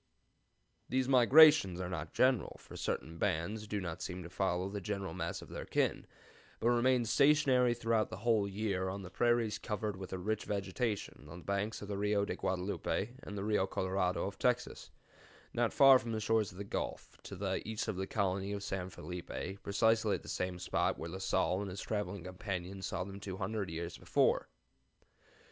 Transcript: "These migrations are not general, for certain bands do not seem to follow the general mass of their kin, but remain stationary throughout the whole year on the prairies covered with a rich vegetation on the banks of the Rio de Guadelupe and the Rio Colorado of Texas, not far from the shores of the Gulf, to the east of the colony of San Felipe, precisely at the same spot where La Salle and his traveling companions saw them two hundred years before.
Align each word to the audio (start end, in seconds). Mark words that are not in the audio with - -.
"These 0.89 1.07
migrations 1.07 1.79
are 1.79 1.87
not 1.87 2.11
general, 2.15 2.57
for 2.59 2.75
certain 2.75 3.19
bands 3.19 3.67
do 3.67 3.79
not 3.79 4.01
seem 4.01 4.23
to 4.23 4.31
follow 4.31 4.67
the 4.67 4.81
general 4.81 5.13
mass 5.13 5.43
of 5.43 5.49
their 5.49 5.63
kin, 5.63 6.07
but 6.59 6.69
remain 6.71 7.05
stationary 7.05 7.75
throughout 7.75 8.09
the 8.09 8.17
whole 8.25 8.47
year 8.47 8.89
on 8.89 9.03
the 9.03 9.11
prairies 9.11 9.59
covered 9.59 9.95
with 9.95 10.11
a 10.11 10.17
rich 10.17 10.45
vegetation 10.45 11.27
on 11.29 11.37
the 11.37 11.43
banks 11.45 11.83
of 11.83 11.87
the 11.87 11.99
Rio 11.99 12.25
de 12.25 12.35
Guadelupe 12.35 13.09
and 13.21 13.37
the 13.37 13.43
Rio 13.43 13.67
Colorado 13.67 14.25
of 14.25 14.39
Texas, 14.39 14.89
not 15.53 15.71
far 15.71 15.99
from 15.99 16.13
the 16.13 16.19
shores 16.19 16.51
of 16.51 16.57
the 16.57 16.63
Gulf, 16.63 17.15
to 17.21 17.35
the 17.35 17.61
east 17.63 17.87
of 17.87 17.95
the 17.95 18.07
colony 18.07 18.53
of 18.53 18.63
San 18.63 18.89
Felipe, 18.89 19.61
precisely 19.61 20.15
at 20.15 20.23
the 20.23 20.27
same 20.27 20.57
spot 20.57 20.97
where 20.97 21.11
La 21.11 21.19
Salle 21.19 21.61
and 21.61 21.69
his 21.69 21.79
traveling 21.81 22.23
companions 22.23 22.87
saw 22.87 23.03
them 23.03 23.19
two 23.19 23.37
hundred 23.37 23.69
years 23.69 23.99
before. 23.99 24.49